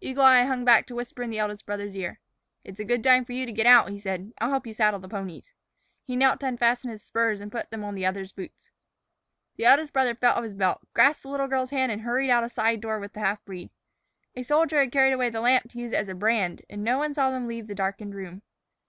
Eagle 0.00 0.24
Eye 0.24 0.42
hung 0.42 0.64
back 0.64 0.86
to 0.86 0.94
whisper 0.96 1.22
in 1.22 1.30
the 1.30 1.38
eldest 1.38 1.64
brother's 1.64 1.94
ear. 1.94 2.18
"It's 2.64 2.80
a 2.80 2.84
good 2.84 3.00
time 3.04 3.24
for 3.24 3.32
you 3.32 3.46
to 3.46 3.52
get 3.52 3.64
out," 3.64 3.90
he 3.90 4.00
said. 4.00 4.32
"I'll 4.40 4.50
help 4.50 4.66
you 4.66 4.72
saddle 4.74 4.98
the 4.98 5.08
ponies." 5.08 5.52
He 6.02 6.16
knelt 6.16 6.40
to 6.40 6.46
unfasten 6.48 6.90
his 6.90 7.00
spurs 7.00 7.40
and 7.40 7.52
put 7.52 7.70
them 7.70 7.84
on 7.84 7.94
the 7.94 8.04
other's 8.04 8.32
boots. 8.32 8.70
The 9.54 9.66
eldest 9.66 9.92
brother 9.92 10.16
felt 10.16 10.36
of 10.36 10.42
his 10.42 10.54
belt, 10.54 10.80
grasped 10.94 11.22
the 11.22 11.28
little 11.30 11.46
girl's 11.46 11.70
hand, 11.70 11.92
and 11.92 12.00
hurried 12.02 12.28
out 12.28 12.42
of 12.42 12.50
a 12.50 12.54
side 12.54 12.80
door 12.80 12.98
with 12.98 13.12
the 13.12 13.20
half 13.20 13.44
breed. 13.44 13.70
A 14.34 14.42
soldier 14.42 14.80
had 14.80 14.90
carried 14.90 15.12
away 15.12 15.30
the 15.30 15.40
lamp 15.40 15.70
to 15.70 15.78
use 15.78 15.92
it 15.92 15.96
as 16.00 16.08
a 16.08 16.14
brand, 16.16 16.62
and 16.68 16.82
no 16.82 16.98
one 16.98 17.14
saw 17.14 17.30
them 17.30 17.46
leave 17.46 17.68
the 17.68 17.74
darkened 17.76 18.16
room. 18.16 18.42